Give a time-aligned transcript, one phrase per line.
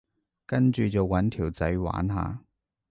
[0.47, 2.39] 跟住就搵條仔玩下